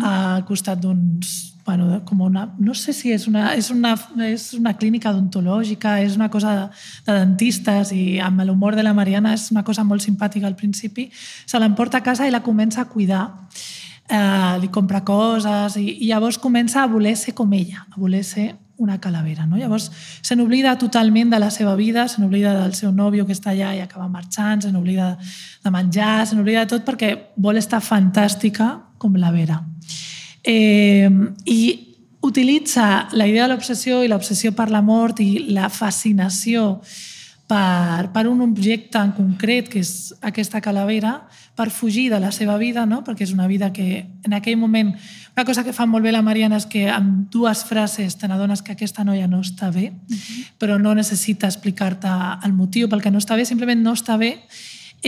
[0.00, 3.94] al costat d'uns bueno, com una, no sé si és una, és una,
[4.26, 6.64] és una clínica odontològica, és una cosa de,
[7.06, 11.08] de dentistes i amb l'humor de la Mariana és una cosa molt simpàtica al principi,
[11.12, 13.28] se l'emporta a casa i la comença a cuidar.
[14.12, 18.24] Eh, li compra coses i, i llavors comença a voler ser com ella, a voler
[18.26, 19.46] ser una calavera.
[19.46, 19.56] No?
[19.56, 19.90] Llavors
[20.22, 23.74] se n'oblida totalment de la seva vida, se n'oblida del seu nòvio que està allà
[23.76, 25.16] i acaba marxant, se n'oblida
[25.62, 29.60] de menjar, se n'oblida de tot perquè vol estar fantàstica com la Vera.
[30.42, 31.08] Eh,
[31.46, 31.62] I
[32.22, 36.80] utilitza la idea de l'obsessió i l'obsessió per la mort i la fascinació
[37.52, 41.18] per, per un objecte en concret, que és aquesta calavera,
[41.58, 43.02] per fugir de la seva vida, no?
[43.04, 44.94] perquè és una vida que en aquell moment...
[45.32, 48.60] Una cosa que fa molt bé la Mariana és que amb dues frases te n'adones
[48.60, 49.86] que aquesta noia no està bé,
[50.60, 52.10] però no necessita explicar-te
[52.44, 54.34] el motiu pel que no està bé, simplement no està bé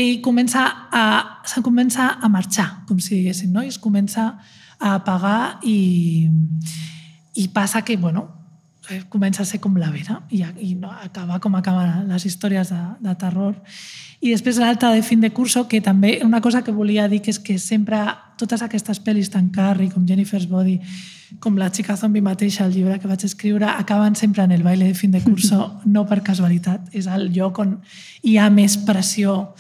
[0.01, 1.05] i comença a,
[1.45, 3.65] se comença a marxar, com si diguéssim, no?
[3.65, 4.31] i es comença
[4.81, 6.29] a apagar i,
[7.37, 8.44] i passa que, bueno,
[9.09, 12.81] comença a ser com la Vera i, i no, acaba com acaben les històries de,
[13.01, 13.55] de terror.
[14.25, 17.33] I després l'altra de fin de curso, que també una cosa que volia dir que
[17.33, 18.01] és que sempre
[18.41, 20.79] totes aquestes pel·lis tan Carrie com Jennifer's Body,
[21.41, 24.87] com la xica zombi mateixa, el llibre que vaig escriure, acaben sempre en el baile
[24.87, 26.93] de fin de curso, no per casualitat.
[26.93, 27.79] És el lloc on
[28.23, 29.55] hi ha més pressió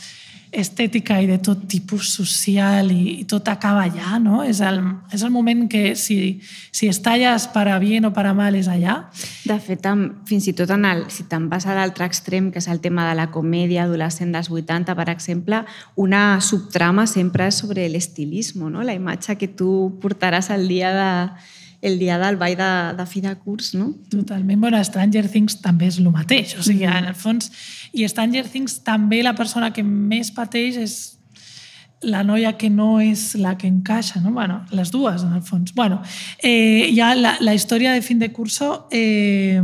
[0.55, 4.43] estètica i de tot tipus social i, i tot acaba allà, no?
[4.47, 4.79] És el,
[5.12, 6.38] és el moment que si,
[6.75, 9.01] si estalles per a bien o per a mal és allà.
[9.45, 9.88] De fet,
[10.29, 13.09] fins i tot en el, si te'n vas a l'altre extrem, que és el tema
[13.09, 15.64] de la comèdia adolescent dels 80, per exemple,
[16.01, 18.87] una subtrama sempre és sobre l'estilisme, no?
[18.87, 21.12] la imatge que tu portaràs el dia, de,
[21.85, 23.75] el dia del ball de, de fi de curs.
[23.75, 23.92] No?
[24.11, 24.61] Totalment.
[24.61, 26.57] Bueno, Stranger Things també és el mateix.
[26.57, 27.51] O sigui, en el fons...
[27.92, 30.94] I Stranger Things també la persona que més pateix és
[32.05, 34.33] la noia que no és la que encaixa, no?
[34.33, 35.75] Bueno, les dues, en el fons.
[35.75, 36.01] Bueno,
[36.42, 39.61] eh, ja la, la història de fin de curso eh,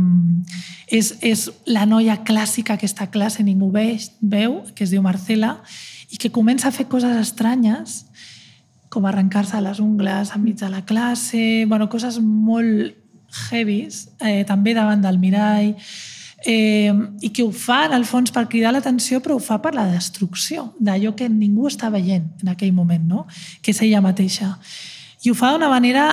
[0.87, 5.01] és, és la noia clàssica que està a classe, ningú veu, veu, que es diu
[5.01, 5.57] Marcela,
[6.11, 8.05] i que comença a fer coses estranyes,
[8.91, 12.97] com arrencar-se les ungles enmig de la classe, bueno, coses molt
[13.49, 15.77] heavies, eh, també davant del mirall,
[16.43, 19.73] eh, i que ho fa, en el fons, per cridar l'atenció, però ho fa per
[19.77, 23.25] la destrucció d'allò que ningú està veient en aquell moment, no?
[23.61, 24.57] que és ella mateixa.
[25.23, 26.09] I ho fa d'una manera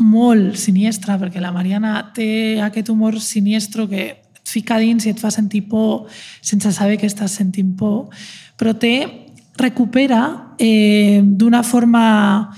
[0.00, 4.06] molt siniestra, perquè la Mariana té aquest humor siniestro que
[4.40, 6.08] et fica dins i et fa sentir por
[6.40, 8.08] sense saber que estàs sentint por,
[8.56, 8.94] però té,
[9.60, 12.50] recupera eh, d'una forma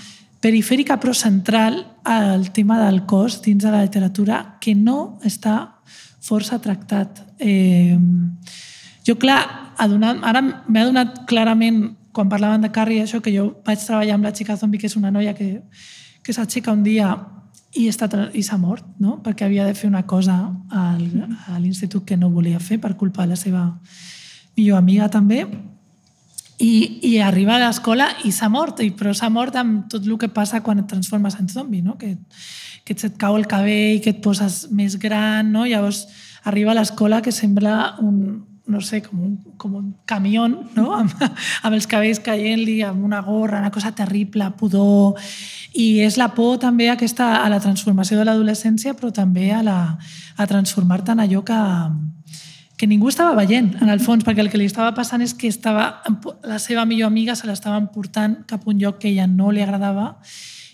[0.42, 5.82] perifèrica però central el tema del cos dins de la literatura que no està
[6.22, 7.20] força tractat.
[7.38, 7.98] Eh,
[9.06, 13.80] jo, clar, adonat, ara m'he adonat clarament, quan parlaven de Carrie, això, que jo vaig
[13.82, 15.62] treballar amb la xica zombi, que és una noia que,
[16.22, 17.14] que s'aixeca un dia
[17.74, 19.16] i està i s'ha mort, no?
[19.24, 20.36] perquè havia de fer una cosa
[20.68, 21.06] al,
[21.48, 23.64] a l'institut que no volia fer per culpa de la seva
[24.56, 25.46] millor amiga també
[26.62, 30.14] i, i arriba a l'escola i s'ha mort, i, però s'ha mort amb tot el
[30.20, 31.96] que passa quan et transformes en zombi, no?
[31.98, 32.14] que,
[32.86, 35.66] que se't cau el cabell, que et poses més gran, no?
[35.66, 36.06] llavors
[36.46, 40.86] arriba a l'escola que sembla un, no sé, com un, com un camió, no?
[41.00, 45.18] amb, amb els cabells caient-li, amb una gorra, una cosa terrible, pudor...
[45.72, 49.76] I és la por també aquesta, a la transformació de l'adolescència, però també a, la,
[50.36, 51.60] a transformar-te en allò que,
[52.82, 55.46] que ningú estava veient, en el fons, perquè el que li estava passant és que
[55.46, 56.00] estava,
[56.42, 59.62] la seva millor amiga se l'estava portant cap a un lloc que ella no li
[59.62, 60.08] agradava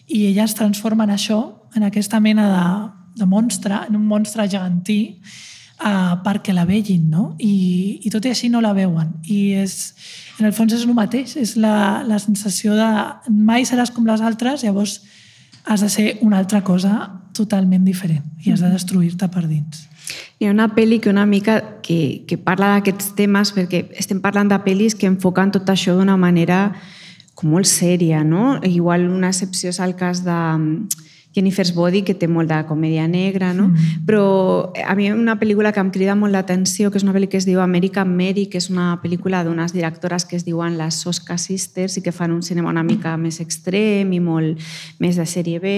[0.09, 1.37] i ella es transforma en això,
[1.77, 2.63] en aquesta mena de,
[3.21, 5.19] de monstre, en un monstre gegantí,
[5.85, 7.27] uh, perquè la vegin, no?
[7.45, 9.13] I, I tot i així no la veuen.
[9.29, 9.77] I és,
[10.41, 12.89] en el fons és el mateix, és la, la sensació de
[13.29, 15.03] mai seràs com les altres, llavors
[15.69, 16.97] has de ser una altra cosa
[17.37, 19.85] totalment diferent i has de destruir-te per dins.
[20.39, 24.51] Hi ha una pel·li que una mica que, que parla d'aquests temes perquè estem parlant
[24.51, 26.73] de pel·lis que enfoquen tot això d'una manera
[27.39, 28.59] com molt sèria, no?
[28.67, 30.39] Igual una excepció és el cas de
[31.39, 33.69] Jennifer's Body, que té molt de comèdia negra, no?
[33.71, 34.03] Mm.
[34.09, 34.25] Però
[34.75, 37.39] eh, a mi una pel·lícula que em crida molt l'atenció, que és una pel·lícula que
[37.39, 41.39] es diu American Mary, que és una pel·lícula d'unes directores que es diuen les Soska
[41.39, 44.59] Sisters i que fan un cinema una mica més extrem i molt
[44.99, 45.75] més de sèrie B.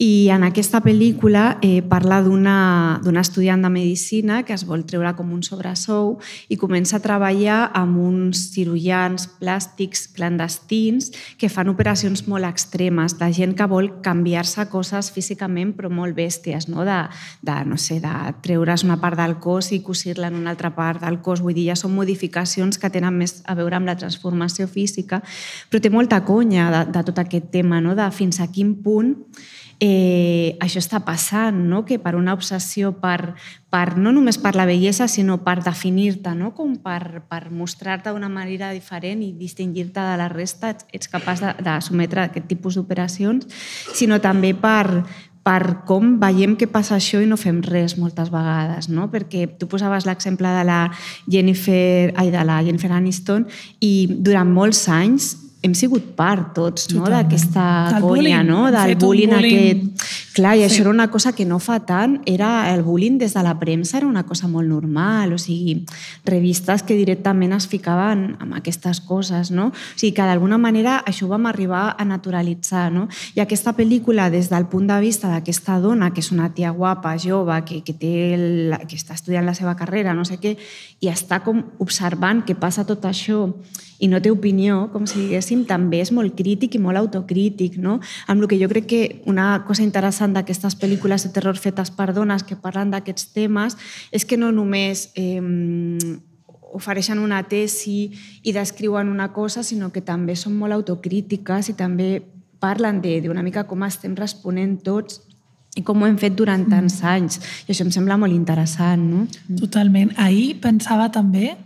[0.00, 5.32] I en aquesta pel·lícula eh, parla d'una estudiant de Medicina que es vol treure com
[5.34, 6.16] un sobresou
[6.48, 13.30] i comença a treballar amb uns cirurgians plàstics clandestins que fan operacions molt extremes, de
[13.34, 16.84] gent que vol canviar-se coses coses físicament però molt bèsties, no?
[16.86, 16.98] De,
[17.42, 18.12] de, no sé, de
[18.44, 21.42] treure's una part del cos i cosir-la en una altra part del cos.
[21.42, 25.22] Vull dir, ja són modificacions que tenen més a veure amb la transformació física,
[25.70, 27.94] però té molta conya de, de tot aquest tema, no?
[27.94, 29.14] de fins a quin punt
[29.80, 31.82] eh, això està passant, no?
[31.84, 33.34] que per una obsessió per,
[33.74, 36.52] per, no només per la bellesa, sinó per definir-te, no?
[36.54, 41.42] com per, per mostrar-te d'una manera diferent i distingir-te de la resta, ets, ets capaç
[41.42, 43.48] de, de sometre aquest tipus d'operacions,
[43.98, 45.02] sinó també per,
[45.44, 49.10] per com veiem que passa això i no fem res moltes vegades, no?
[49.12, 50.80] Perquè tu posaves l'exemple de la
[51.26, 53.48] Jennifer, ai, de la Jennifer Aniston
[53.82, 55.34] i durant molts anys
[55.64, 57.06] hem sigut part tots no?
[57.08, 58.66] d'aquesta conya, no?
[58.68, 60.04] del bullying, bullying aquest.
[60.34, 60.66] Clar, i sí.
[60.66, 63.96] això era una cosa que no fa tant, era el bullying des de la premsa
[64.00, 65.76] era una cosa molt normal, o sigui,
[66.26, 69.68] revistes que directament es ficaven amb aquestes coses, no?
[69.70, 73.06] O sigui, que d'alguna manera això ho vam arribar a naturalitzar, no?
[73.38, 77.14] I aquesta pel·lícula, des del punt de vista d'aquesta dona, que és una tia guapa,
[77.16, 80.58] jove, que, que, té el, que està estudiant la seva carrera, no sé què,
[81.00, 83.46] i està com observant que passa tot això
[83.98, 87.98] i no té opinió, com si diguéssim, també és molt crític i molt autocrític, no?
[88.26, 92.12] Amb el que jo crec que una cosa interessant d'aquestes pel·lícules de terror fetes per
[92.14, 93.76] dones que parlen d'aquests temes
[94.12, 95.40] és que no només eh,
[96.74, 98.10] ofereixen una tesi
[98.42, 102.24] i descriuen una cosa, sinó que també són molt autocrítiques i també
[102.58, 105.20] parlen d'una mica com estem responent tots
[105.74, 107.40] i com ho hem fet durant tants anys.
[107.66, 109.24] I això em sembla molt interessant, no?
[109.58, 110.12] Totalment.
[110.22, 111.56] Ahir pensava també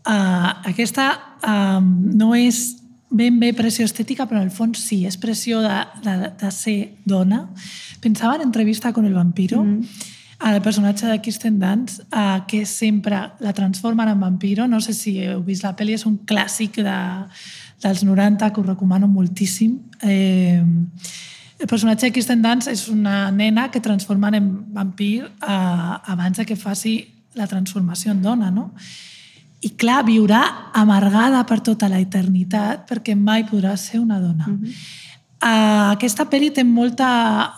[0.00, 2.76] Uh, aquesta uh, no és
[3.10, 6.78] ben bé pressió estètica, però en el fons sí, és pressió de, de, de ser
[7.04, 7.42] dona.
[8.00, 10.54] Pensava en entrevista con el vampiro, mm -hmm.
[10.54, 14.66] el personatge de Kirsten Dunst, uh, que sempre la transformen en vampiro.
[14.68, 17.26] No sé si heu vist la pel·li, és un clàssic de,
[17.82, 19.78] dels 90 que us recomano moltíssim.
[20.02, 20.62] Eh,
[21.58, 26.46] el personatge de Kirsten Dunst és una nena que transformen en vampir uh, abans de
[26.46, 26.94] que faci
[27.34, 28.72] la transformació en dona, no?
[29.60, 30.40] I clar, viurà
[30.72, 34.46] amargada per tota la eternitat perquè mai podrà ser una dona.
[34.48, 34.72] Mm -hmm.
[35.42, 37.08] uh, aquesta pel·li té molta...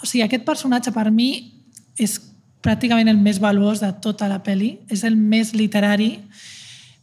[0.03, 1.53] O sigui, aquest personatge per mi
[1.96, 2.20] és
[2.62, 4.78] pràcticament el més valuós de tota la pel·li.
[4.88, 6.18] És el més literari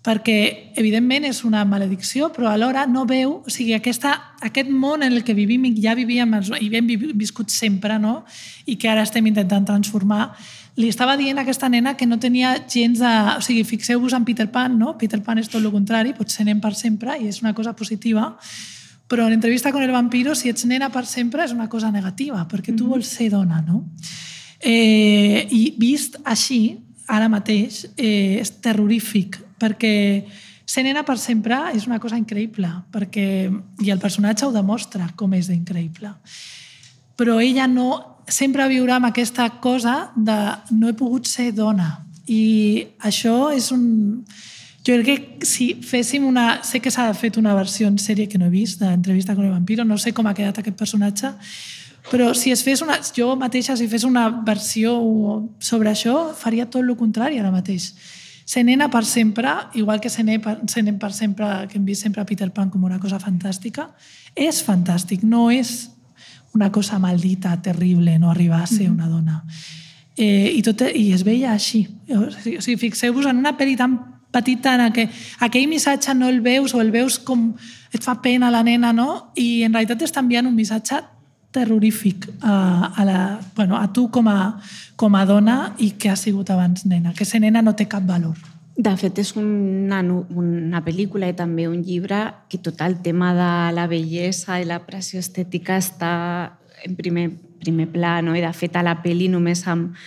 [0.05, 5.11] perquè evidentment és una maledicció, però alhora no veu, o sigui, aquesta, aquest món en
[5.11, 6.87] el que vivim i ja vivíem i hem
[7.19, 8.23] viscut sempre, no?
[8.65, 10.29] i que ara estem intentant transformar,
[10.79, 13.13] li estava dient a aquesta nena que no tenia gens de...
[13.35, 14.93] O sigui, fixeu-vos en Peter Pan, no?
[14.97, 18.29] Peter Pan és tot el contrari, potser anem per sempre i és una cosa positiva,
[19.09, 22.45] però en entrevista con el vampiro, si ets nena per sempre, és una cosa negativa,
[22.47, 23.83] perquè tu vols ser dona, no?
[24.61, 26.77] Eh, I vist així,
[27.09, 29.95] ara mateix, eh, és terrorífic, perquè
[30.69, 33.25] ser nena per sempre és una cosa increïble, perquè,
[33.81, 36.11] i el personatge ho demostra com és d'increïble.
[37.17, 37.89] Però ella no,
[38.29, 40.37] sempre viurà amb aquesta cosa de
[40.77, 41.97] no he pogut ser dona.
[42.29, 43.83] I això és un...
[44.85, 46.61] Jo crec que si féssim una...
[46.63, 49.51] Sé que s'ha fet una versió en sèrie que no he vist, d'entrevista con el
[49.51, 51.33] vampiro, no sé com ha quedat aquest personatge,
[52.13, 53.01] però si es fes una...
[53.17, 54.93] Jo mateixa, si fes una versió
[55.57, 57.89] sobre això, faria tot el contrari ara mateix
[58.49, 61.85] ser nena per sempre, igual que ser nen per, ser nen per sempre, que hem
[61.85, 63.91] vist sempre a Peter Pan com una cosa fantàstica,
[64.33, 65.91] és fantàstic, no és
[66.57, 68.93] una cosa maldita, terrible, no arribar a ser mm -hmm.
[68.95, 69.43] una dona.
[70.17, 71.87] Eh, i, tot, I es veia així.
[72.09, 73.99] O sigui, fixeu-vos en una pel·li tan
[74.31, 77.55] petita en què aquell missatge no el veus o el veus com
[77.93, 79.31] et fa pena la nena, no?
[79.35, 81.03] I en realitat està enviant un missatge
[81.51, 84.59] terrorífic a, a, la, bueno, a tu com a,
[84.95, 88.05] com a dona i que ha sigut abans nena, que ser nena no té cap
[88.05, 88.37] valor.
[88.79, 93.51] De fet, és una, una pel·lícula i també un llibre que tot el tema de
[93.75, 96.13] la bellesa i la pressió estètica està
[96.85, 97.27] en primer,
[97.59, 98.37] primer pla, no?
[98.37, 99.97] i de fet a la pel·li només amb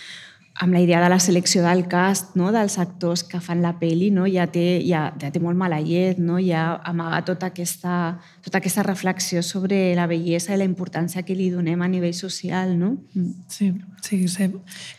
[0.55, 2.51] amb la idea de la selecció del cast, no?
[2.53, 4.27] dels actors que fan la pel·li, no?
[4.29, 6.37] ja, té, ja, ja té molt mala llet, no?
[6.37, 11.49] ja amaga tota aquesta, tota aquesta reflexió sobre la bellesa i la importància que li
[11.49, 12.77] donem a nivell social.
[12.77, 12.93] No?
[13.17, 13.33] Mm.
[13.49, 13.71] Sí,
[14.05, 14.51] sí, sí.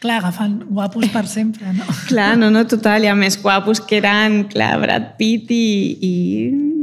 [0.02, 1.86] Clar, agafant guapos per sempre, no?
[2.10, 5.64] clar, no, no, total, i a més guapos que eren, clar, Brad Pitt i,
[6.02, 6.14] i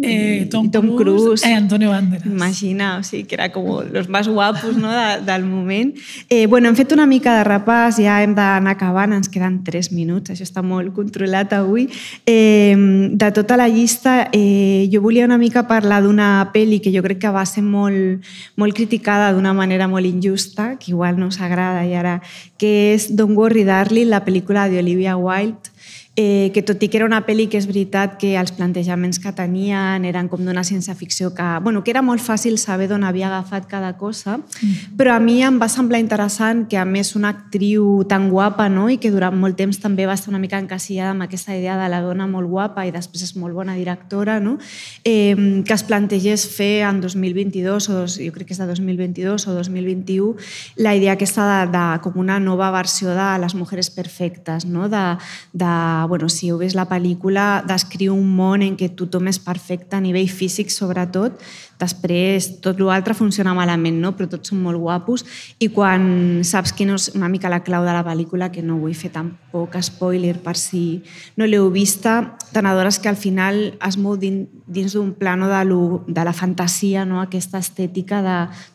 [0.04, 2.26] eh, Tom, Tom Cruise, Cruise eh, Antonio Banderas.
[2.26, 5.96] Imagina, o sigui, que era com los más guapos no, de, del moment.
[6.30, 9.92] Eh, bueno, hem fet una mica de repàs, ja hem d'anar acabant, ens queden 3
[9.92, 11.88] minuts, això està molt controlat avui.
[12.30, 12.78] Eh,
[13.12, 17.20] de tota la llista, eh, jo volia una mica parlar d'una pel·li que jo crec
[17.26, 18.22] que va ser molt,
[18.56, 22.22] molt criticada d'una manera molt injusta, que igual no us agrada i ara,
[22.58, 25.71] que és Don't Worry Darling, la pel·lícula d'Olivia Wilde,
[26.16, 29.32] eh, que tot i que era una pel·li que és veritat que els plantejaments que
[29.32, 33.70] tenien eren com d'una ciència-ficció que, bueno, que era molt fàcil saber d'on havia agafat
[33.72, 34.98] cada cosa, mm.
[35.00, 38.90] però a mi em va semblar interessant que a més una actriu tan guapa no?
[38.92, 41.88] i que durant molt temps també va estar una mica encasillada amb aquesta idea de
[41.88, 44.58] la dona molt guapa i després és molt bona directora, no?
[45.06, 49.48] eh, que es plantegés fer en 2022 o dos, jo crec que és de 2022
[49.48, 50.36] o 2021
[50.84, 54.90] la idea aquesta de, de com una nova versió de les mujeres perfectes, no?
[54.92, 55.06] de,
[55.56, 55.72] de
[56.08, 60.04] bueno, si heu vist la pel·lícula, descriu un món en què tothom és perfecte a
[60.04, 61.42] nivell físic, sobretot.
[61.82, 64.14] Després, tot l'altre funciona malament, no?
[64.18, 65.26] però tots són molt guapos.
[65.60, 66.04] I quan
[66.46, 69.78] saps quina és una mica la clau de la pel·lícula, que no vull fer tampoc
[69.82, 71.02] spoiler per si
[71.38, 76.04] no l'heu vista, t'adones que al final es mou dins, dins d'un plano de, lo,
[76.08, 77.22] de la fantasia, no?
[77.22, 78.22] aquesta estètica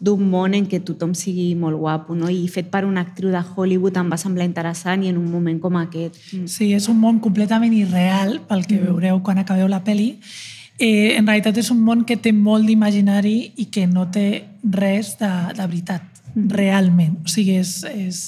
[0.00, 2.18] d'un món en què tothom sigui molt guapo.
[2.18, 2.30] No?
[2.32, 5.61] I fet per una actriu de Hollywood em va semblar interessant i en un moment
[5.62, 6.18] com aquest.
[6.50, 8.90] Sí, és un món completament irreal pel que mm.
[8.90, 10.16] veureu quan acabeu la pel·li.
[10.79, 14.27] Eh, en realitat és un món que té molt d'imaginari i que no té
[14.77, 16.05] res de, de veritat,
[16.35, 16.51] mm.
[16.53, 17.14] realment.
[17.24, 18.18] O sigui, és, és,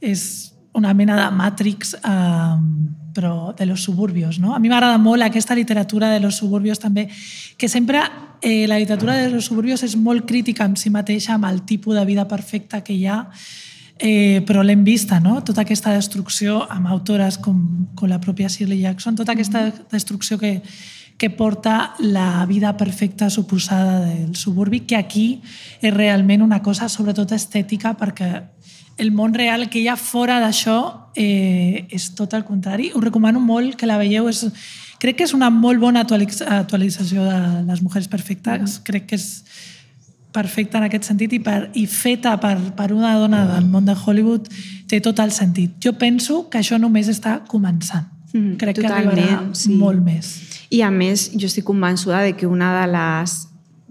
[0.00, 0.22] és
[0.78, 2.56] una mena de Matrix, eh,
[3.18, 4.38] però de los suburbios.
[4.38, 4.54] No?
[4.54, 7.08] A mi m'agrada molt aquesta literatura de los suburbios també,
[7.58, 8.00] que sempre
[8.40, 11.98] eh, la literatura de los suburbios és molt crítica amb si mateixa, amb el tipus
[11.98, 13.24] de vida perfecta que hi ha,
[13.98, 15.40] eh, però l'hem vista, no?
[15.42, 19.90] tota aquesta destrucció amb autores com, com la pròpia Shirley Jackson, tota aquesta mm-hmm.
[19.90, 20.62] destrucció que,
[21.18, 25.42] que porta la vida perfecta suposada del suburbi, que aquí
[25.82, 28.30] és realment una cosa sobretot estètica perquè
[28.98, 30.78] el món real que hi ha fora d'això
[31.14, 32.92] eh, és tot el contrari.
[32.94, 34.28] Us recomano molt que la veieu.
[34.30, 34.44] És,
[35.02, 38.78] crec que és una molt bona actualització de les Mujeres Perfectes.
[38.78, 38.86] Mm.
[38.86, 39.28] Crec que és
[40.34, 43.94] perfecta en aquest sentit i, per, i feta per, per una dona del món de
[43.96, 44.50] Hollywood
[44.90, 45.78] té tot el sentit.
[45.82, 48.06] Jo penso que això només està començant.
[48.34, 49.72] Mm, Crec totalment, que arribarà sí.
[49.78, 50.34] molt més.
[50.70, 53.48] I a més, jo estic convençuda de que una de les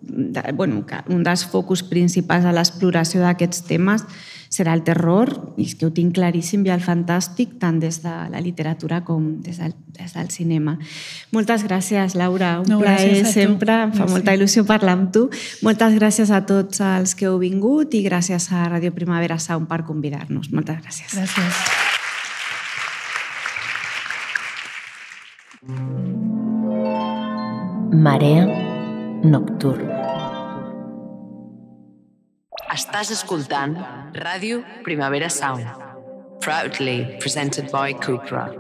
[0.07, 4.05] de, bueno, un dels focus principals a l'exploració d'aquests temes
[4.47, 5.27] serà el terror,
[5.59, 9.41] i és que ho tinc claríssim, i el fantàstic, tant des de la literatura com
[9.43, 10.77] des del, des del cinema.
[11.35, 12.61] Moltes gràcies, Laura.
[12.63, 13.75] Un no, plaer sempre.
[13.83, 14.15] Em fa gràcies.
[14.15, 15.27] molta il·lusió parlar amb tu.
[15.67, 19.83] Moltes gràcies a tots els que heu vingut i gràcies a Ràdio Primavera Sound per
[19.83, 20.47] convidar-nos.
[20.55, 21.11] Moltes gràcies.
[21.11, 21.53] Gràcies.
[27.91, 28.43] Marea
[29.23, 29.95] nocturna.
[32.73, 33.77] Estàs escoltant
[34.13, 35.63] Ràdio Primavera Sound,
[36.41, 38.51] proudly presented by Cupra.